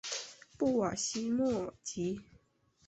[0.57, 2.19] 布瓦西莫吉。